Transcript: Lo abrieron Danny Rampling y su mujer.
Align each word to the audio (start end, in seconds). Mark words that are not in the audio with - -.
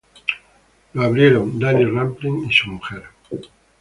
Lo 0.93 1.03
abrieron 1.03 1.59
Danny 1.59 1.85
Rampling 1.85 2.45
y 2.49 2.51
su 2.51 2.71
mujer. 2.71 3.03